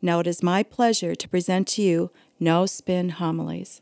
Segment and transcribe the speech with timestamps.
[0.00, 3.80] Now it is my pleasure to present to you No Spin Homilies.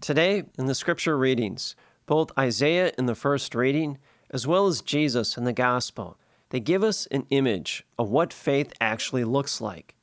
[0.00, 3.96] Today, in the scripture readings, both Isaiah in the first reading
[4.30, 6.18] as well as Jesus in the gospel,
[6.50, 9.94] they give us an image of what faith actually looks like.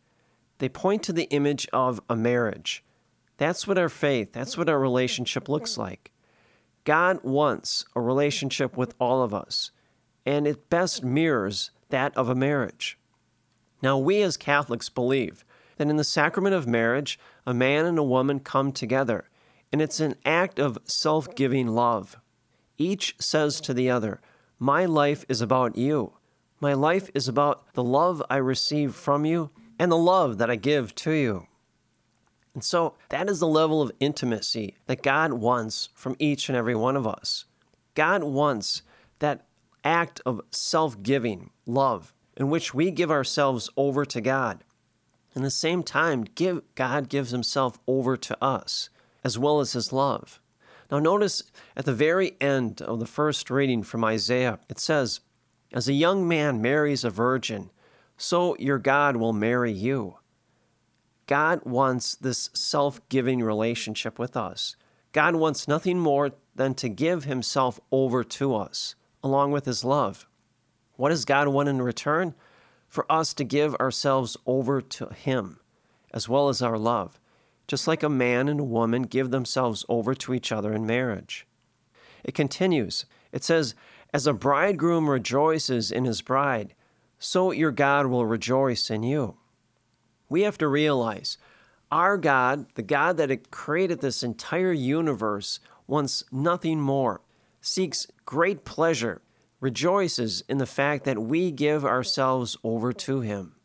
[0.58, 2.84] They point to the image of a marriage.
[3.38, 6.12] That's what our faith, that's what our relationship looks like.
[6.84, 9.72] God wants a relationship with all of us,
[10.26, 12.98] and it best mirrors that of a marriage.
[13.82, 15.44] Now, we as Catholics believe
[15.78, 19.26] that in the sacrament of marriage, a man and a woman come together
[19.72, 22.18] and it's an act of self giving love.
[22.78, 24.22] Each says to the other,
[24.59, 26.14] My life is about you.
[26.59, 30.56] My life is about the love I receive from you and the love that I
[30.58, 31.48] give to you.
[32.53, 36.75] And so that is the level of intimacy that God wants from each and every
[36.75, 37.45] one of us.
[37.95, 38.81] God wants
[39.19, 39.45] that
[39.83, 44.63] act of self giving love in which we give ourselves over to God.
[45.35, 48.89] In the same time, give, God gives himself over to us
[49.23, 50.41] as well as his love.
[50.89, 51.44] Now, notice
[51.77, 55.22] at the very end of the first reading from Isaiah, it says,
[55.72, 57.69] As a young man marries a virgin,
[58.17, 60.17] so your God will marry you.
[61.27, 64.75] God wants this self giving relationship with us.
[65.11, 70.28] God wants nothing more than to give himself over to us, along with his love.
[70.96, 72.35] What does God want in return?
[72.88, 75.59] For us to give ourselves over to him,
[76.13, 77.22] as well as our love
[77.72, 81.47] just like a man and a woman give themselves over to each other in marriage.
[82.22, 83.06] It continues.
[83.31, 83.75] It says,
[84.13, 86.75] As a bridegroom rejoices in his bride,
[87.17, 89.38] so your God will rejoice in you.
[90.31, 91.38] We have to realize
[91.92, 97.19] our God, the God that created this entire universe, wants nothing more,
[97.59, 99.22] seeks great pleasure,
[99.59, 103.58] rejoices in the fact that we give ourselves over to him.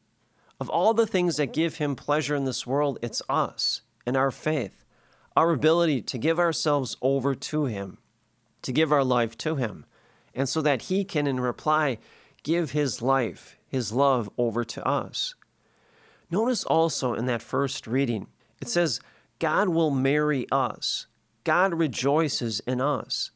[0.58, 4.32] Of all the things that give him pleasure in this world, it's us and our
[4.32, 4.84] faith,
[5.36, 7.98] our ability to give ourselves over to Him,
[8.62, 9.86] to give our life to Him,
[10.34, 11.98] and so that He can, in reply,
[12.42, 15.36] give His life, His love over to us.
[16.30, 18.26] Notice also in that first reading,
[18.60, 19.00] it says,
[19.38, 21.06] God will marry us.
[21.44, 23.30] God rejoices in us.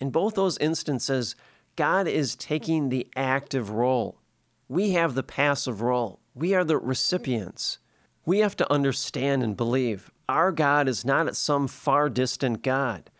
[0.00, 1.34] In both those instances,
[1.74, 4.20] God is taking the active role.
[4.68, 6.20] We have the passive role.
[6.34, 7.78] We are the recipients.
[8.24, 13.10] We have to understand and believe our God is not some far distant God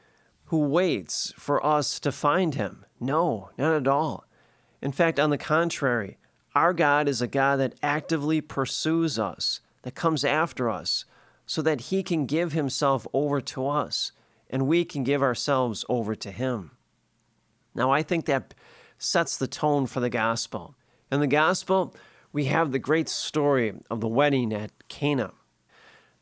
[0.46, 2.84] who waits for us to find him.
[3.00, 4.24] No, not at all.
[4.82, 6.18] In fact, on the contrary,
[6.58, 11.04] our God is a God that actively pursues us, that comes after us,
[11.46, 14.10] so that he can give himself over to us
[14.50, 16.72] and we can give ourselves over to him.
[17.76, 18.54] Now, I think that
[18.98, 20.74] sets the tone for the gospel.
[21.12, 21.94] In the gospel,
[22.32, 25.30] we have the great story of the wedding at Cana.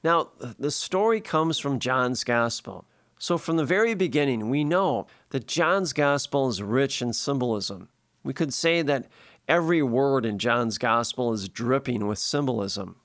[0.05, 2.85] Now, the story comes from John's Gospel.
[3.19, 7.89] So, from the very beginning, we know that John's Gospel is rich in symbolism.
[8.23, 9.07] We could say that
[9.49, 12.97] every word in John's Gospel is dripping with symbolism.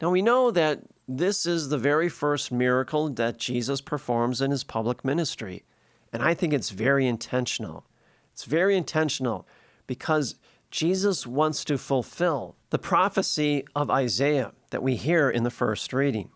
[0.00, 4.64] Now, we know that this is the very first miracle that Jesus performs in his
[4.64, 5.64] public ministry.
[6.12, 7.84] And I think it's very intentional.
[8.32, 9.46] It's very intentional
[9.86, 10.36] because
[10.70, 16.30] Jesus wants to fulfill the prophecy of Isaiah that we hear in the first reading.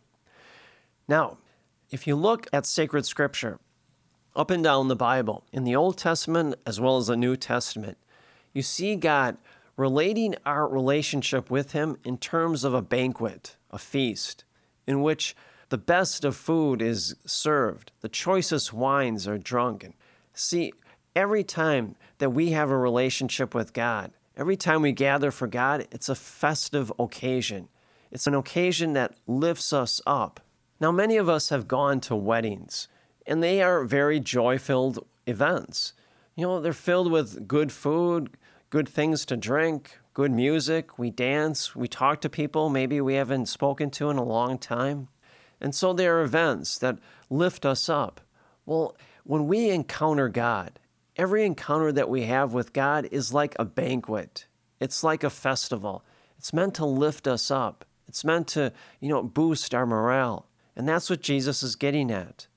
[1.07, 1.39] Now,
[1.91, 3.61] if you look at sacred scripture
[4.35, 7.97] up and down the Bible, in the Old Testament as well as the New Testament,
[8.55, 9.37] you see God
[9.77, 14.45] relating our relationship with Him in terms of a banquet, a feast,
[14.87, 15.37] in which
[15.69, 19.85] the best of food is served, the choicest wines are drunk.
[19.85, 19.95] And
[20.33, 20.73] see,
[21.15, 25.87] every time that we have a relationship with God, Every time we gather for God,
[25.93, 27.69] it's a festive occasion.
[28.11, 30.41] It's an occasion that lifts us up.
[30.81, 32.89] Now, many of us have gone to weddings,
[33.27, 35.93] and they are very joy filled events.
[36.35, 38.37] You know, they're filled with good food,
[38.71, 40.99] good things to drink, good music.
[40.99, 45.09] We dance, we talk to people maybe we haven't spoken to in a long time.
[45.61, 46.99] And so there are events that
[47.31, 48.21] lift us up.
[48.67, 50.79] Well, when we encounter God
[51.17, 54.47] Every encounter that we have with God is like a banquet.
[54.81, 56.05] It's like a festival.
[56.39, 57.85] It's meant to lift us up.
[58.09, 60.47] It's meant to, you know, boost our morale.
[60.75, 62.49] And that's what Jesus is getting at.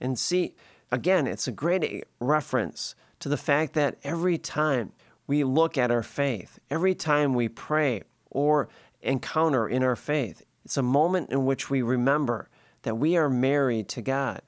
[0.00, 0.54] And see,
[0.92, 4.92] again, it's a great reference to the fact that every time
[5.28, 8.68] we look at our faith, every time we pray or
[9.02, 12.48] encounter in our faith, it's a moment in which we remember
[12.82, 14.40] that we are married to God.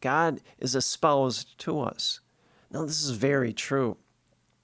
[0.00, 2.20] God is espoused to us.
[2.70, 3.96] Now, this is very true.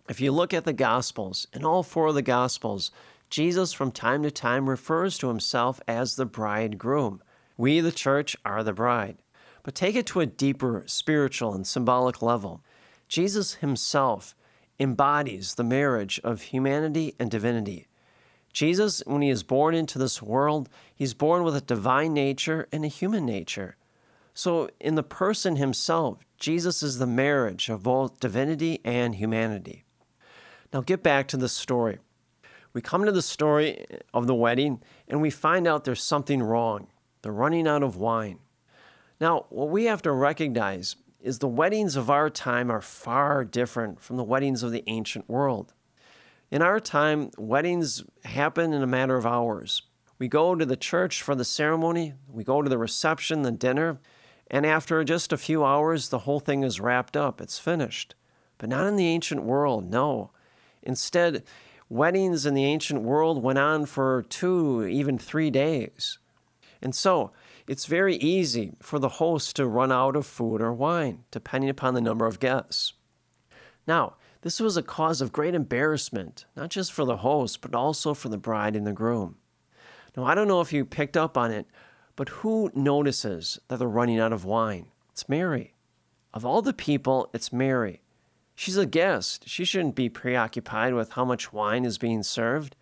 [0.08, 2.90] If you look at the Gospels, in all four of the Gospels,
[3.28, 7.20] Jesus from time to time refers to himself as the bridegroom.
[7.56, 9.16] We, the church, are the bride.
[9.64, 12.62] But take it to a deeper spiritual and symbolic level.
[13.08, 14.36] Jesus himself
[14.78, 17.86] embodies the marriage of humanity and divinity.
[18.52, 22.84] Jesus, when he is born into this world, he's born with a divine nature and
[22.84, 23.76] a human nature.
[24.32, 29.84] So, in the person himself, Jesus is the marriage of both divinity and humanity.
[30.72, 31.98] Now, get back to the story.
[32.72, 36.88] We come to the story of the wedding and we find out there's something wrong.
[37.22, 38.40] They're running out of wine.
[39.20, 43.98] Now, what we have to recognize is the weddings of our time are far different
[43.98, 45.72] from the weddings of the ancient world.
[46.50, 49.82] In our time, weddings happen in a matter of hours.
[50.18, 53.98] We go to the church for the ceremony, we go to the reception, the dinner,
[54.50, 57.40] and after just a few hours, the whole thing is wrapped up.
[57.40, 58.14] It's finished.
[58.58, 60.30] But not in the ancient world, no.
[60.82, 61.42] Instead,
[61.88, 66.18] weddings in the ancient world went on for two, even three days.
[66.84, 67.32] And so,
[67.66, 71.94] it's very easy for the host to run out of food or wine, depending upon
[71.94, 72.92] the number of guests.
[73.86, 78.12] Now, this was a cause of great embarrassment, not just for the host, but also
[78.12, 79.36] for the bride and the groom.
[80.14, 81.66] Now, I don't know if you picked up on it,
[82.16, 84.88] but who notices that they're running out of wine?
[85.10, 85.72] It's Mary.
[86.34, 88.02] Of all the people, it's Mary.
[88.54, 89.48] She's a guest.
[89.48, 92.76] She shouldn't be preoccupied with how much wine is being served.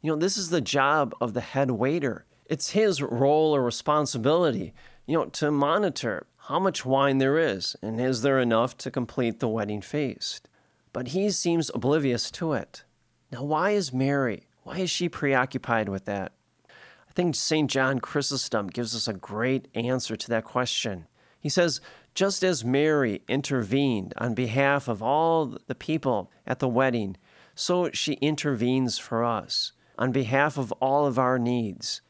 [0.00, 2.24] You know, this is the job of the head waiter.
[2.52, 4.74] It's his role or responsibility,
[5.06, 9.40] you know, to monitor how much wine there is and is there enough to complete
[9.40, 10.50] the wedding feast.
[10.92, 12.84] But he seems oblivious to it.
[13.30, 14.48] Now, why is Mary?
[14.64, 16.32] Why is she preoccupied with that?
[16.68, 17.70] I think St.
[17.70, 21.06] John Chrysostom gives us a great answer to that question.
[21.40, 21.80] He says,
[22.14, 27.16] just as Mary intervened on behalf of all the people at the wedding,
[27.54, 32.02] so she intervenes for us on behalf of all of our needs,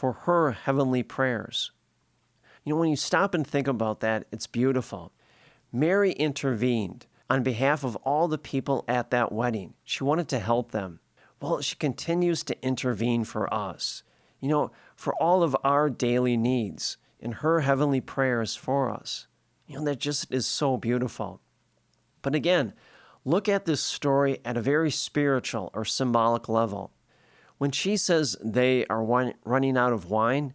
[0.00, 1.70] for her heavenly prayers.
[2.64, 5.12] You know, when you stop and think about that, it's beautiful.
[5.70, 9.74] Mary intervened on behalf of all the people at that wedding.
[9.84, 11.00] She wanted to help them.
[11.40, 14.02] Well, she continues to intervene for us
[14.40, 19.26] you know, for all of our daily needs in her heavenly prayers for us.
[19.66, 21.40] You know, that just is so beautiful.
[22.22, 22.72] But again,
[23.24, 26.90] look at this story at a very spiritual or symbolic level.
[27.60, 29.04] When she says they are
[29.44, 30.54] running out of wine,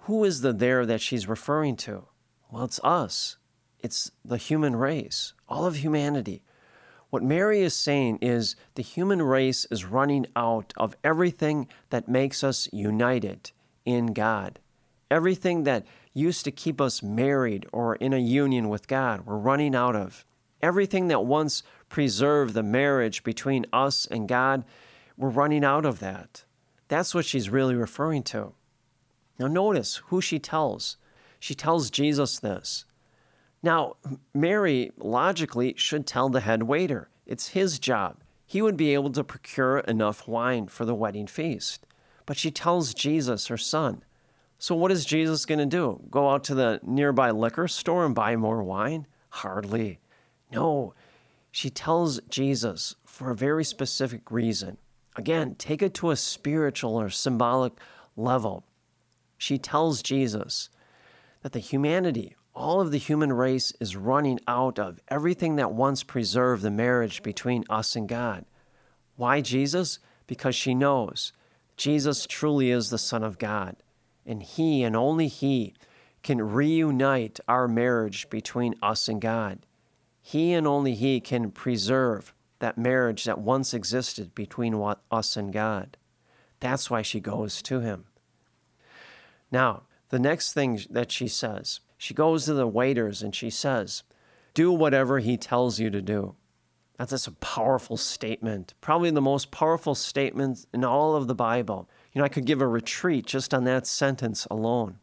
[0.00, 2.08] who is the there that she's referring to?
[2.50, 3.38] Well, it's us.
[3.80, 6.42] It's the human race, all of humanity.
[7.08, 12.44] What Mary is saying is the human race is running out of everything that makes
[12.44, 13.52] us united
[13.86, 14.58] in God.
[15.10, 19.74] Everything that used to keep us married or in a union with God, we're running
[19.74, 20.26] out of.
[20.60, 24.66] Everything that once preserved the marriage between us and God,
[25.22, 26.44] we're running out of that.
[26.88, 28.54] That's what she's really referring to.
[29.38, 30.96] Now, notice who she tells.
[31.38, 32.84] She tells Jesus this.
[33.62, 33.94] Now,
[34.34, 37.08] Mary logically should tell the head waiter.
[37.24, 38.24] It's his job.
[38.44, 41.86] He would be able to procure enough wine for the wedding feast.
[42.26, 44.02] But she tells Jesus, her son.
[44.58, 46.02] So, what is Jesus going to do?
[46.10, 49.06] Go out to the nearby liquor store and buy more wine?
[49.28, 50.00] Hardly.
[50.50, 50.94] No,
[51.52, 54.78] she tells Jesus for a very specific reason.
[55.16, 57.72] Again, take it to a spiritual or symbolic
[58.16, 58.64] level.
[59.36, 60.70] She tells Jesus
[61.42, 66.02] that the humanity all of the human race is running out of everything that once
[66.02, 68.44] preserved the marriage between us and God.
[69.16, 69.98] Why Jesus?
[70.26, 71.32] Because she knows
[71.76, 73.76] Jesus truly is the Son of God,
[74.26, 75.74] and He and only He
[76.22, 79.66] can reunite our marriage between us and God.
[80.20, 85.96] He and only He can preserve that marriage that once existed between us and God.
[86.60, 88.04] That's why she goes to Him.
[89.50, 94.04] Now, the next thing that she says, she goes to the waiters and she says,
[94.54, 96.36] Do whatever he tells you to do.
[96.98, 101.88] That's just a powerful statement, probably the most powerful statement in all of the Bible.
[102.12, 104.98] You know, I could give a retreat just on that sentence alone.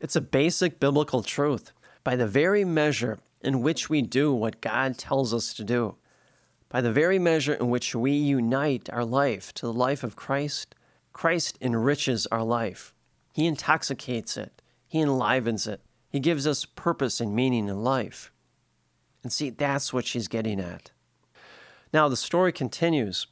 [0.00, 1.72] It's a basic biblical truth.
[2.04, 5.96] By the very measure in which we do what God tells us to do.
[6.72, 10.74] By the very measure in which we unite our life to the life of Christ,
[11.12, 12.94] Christ enriches our life.
[13.34, 18.32] He intoxicates it, He enlivens it, He gives us purpose and meaning in life.
[19.22, 20.92] And see, that's what she's getting at.
[21.92, 23.26] Now, the story continues.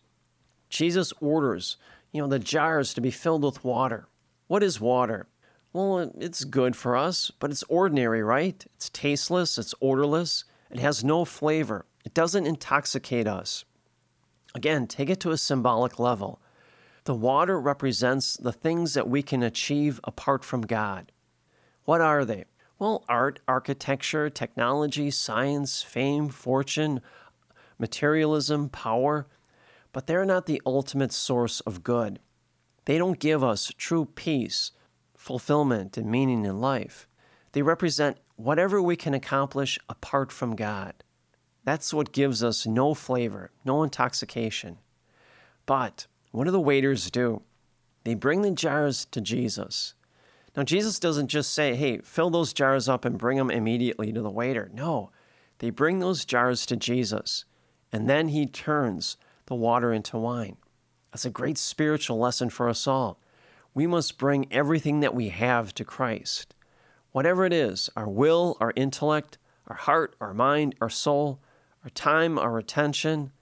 [0.68, 1.78] Jesus orders,
[2.12, 4.06] you know, the jars to be filled with water.
[4.48, 5.28] What is water?
[5.72, 8.62] Well, it's good for us, but it's ordinary, right?
[8.76, 13.64] It's tasteless, it's odorless, it has no flavor, it doesn't intoxicate us.
[14.54, 16.40] Again, take it to a symbolic level.
[17.04, 21.12] The water represents the things that we can achieve apart from God.
[21.84, 22.44] What are they?
[22.78, 27.00] Well, art, architecture, technology, science, fame, fortune,
[27.78, 29.26] materialism, power,
[29.92, 32.20] but they're not the ultimate source of good.
[32.84, 34.72] They don't give us true peace
[35.16, 37.06] fulfillment and meaning in life.
[37.52, 40.94] They represent whatever we can accomplish apart from God.
[41.64, 44.78] That's what gives us no flavor, no intoxication.
[45.66, 47.42] But what do the waiters do?
[48.04, 49.94] They bring the jars to Jesus.
[50.56, 54.20] Now, Jesus doesn't just say, hey, fill those jars up and bring them immediately to
[54.20, 54.70] the waiter.
[54.72, 55.10] No,
[55.58, 57.44] they bring those jars to Jesus,
[57.92, 60.56] and then he turns the water into wine.
[61.12, 63.20] That's a great spiritual lesson for us all
[63.74, 66.54] we must bring everything that we have to Christ.
[67.12, 71.40] Whatever it is our will, our intellect, our heart, our mind, our soul,
[71.84, 73.32] our time, our attention,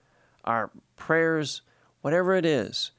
[0.44, 1.62] our prayers,
[2.00, 2.92] whatever it is,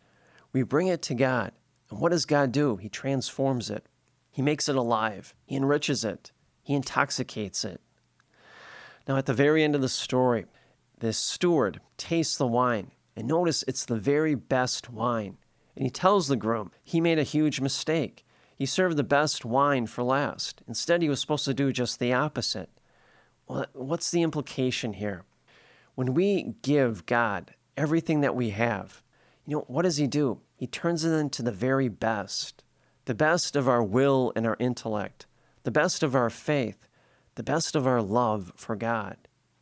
[0.54, 1.52] we bring it to God.
[1.90, 2.78] And what does God do?
[2.78, 3.86] He transforms it,
[4.32, 6.32] He makes it alive, He enriches it,
[6.62, 7.82] He intoxicates it.
[9.08, 10.46] Now, at the very end of the story,
[11.00, 15.38] this steward tastes the wine, and notice it's the very best wine.
[15.76, 18.26] And he tells the groom he made a huge mistake.
[18.56, 20.62] He served the best wine for last.
[20.68, 22.70] Instead, he was supposed to do just the opposite.
[23.48, 25.24] Well, what's the implication here?
[26.00, 29.04] When we give God everything that we have,
[29.46, 30.40] you know, what does he do?
[30.56, 32.64] He turns it into the very best
[33.04, 35.26] the best of our will and our intellect,
[35.64, 36.88] the best of our faith,
[37.36, 39.18] the best of our love for God.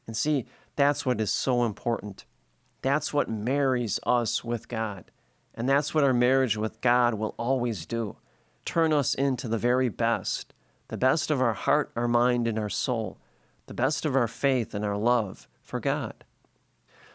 [0.05, 2.25] And see, that's what is so important.
[2.83, 5.05] That's what marries us with God.
[5.55, 8.15] And that's what our marriage with God will always do
[8.63, 10.53] turn us into the very best,
[10.89, 13.17] the best of our heart, our mind, and our soul,
[13.65, 16.23] the best of our faith and our love for God.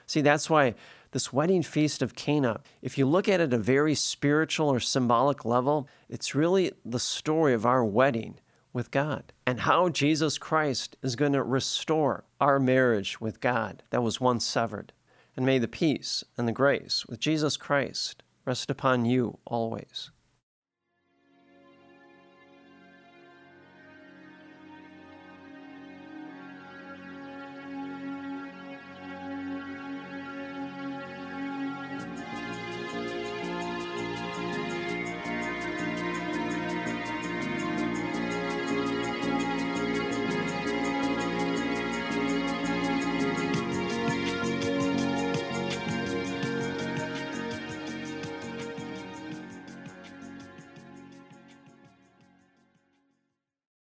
[0.07, 0.75] See, that's why
[1.13, 4.81] this wedding feast of Cana, if you look at it at a very spiritual or
[4.81, 8.39] symbolic level, it's really the story of our wedding
[8.73, 14.03] with God and how Jesus Christ is going to restore our marriage with God that
[14.03, 14.93] was once severed.
[15.37, 20.11] And may the peace and the grace with Jesus Christ rest upon you always.